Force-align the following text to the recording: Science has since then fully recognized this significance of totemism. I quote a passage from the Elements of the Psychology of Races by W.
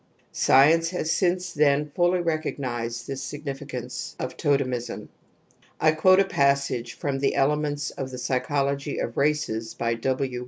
Science 0.31 0.89
has 0.89 1.11
since 1.11 1.53
then 1.53 1.91
fully 1.93 2.19
recognized 2.19 3.05
this 3.05 3.21
significance 3.21 4.15
of 4.17 4.35
totemism. 4.35 5.09
I 5.79 5.91
quote 5.91 6.19
a 6.19 6.25
passage 6.25 6.93
from 6.93 7.19
the 7.19 7.35
Elements 7.35 7.91
of 7.91 8.09
the 8.09 8.17
Psychology 8.17 8.97
of 8.97 9.15
Races 9.15 9.75
by 9.75 9.93
W. 9.93 10.39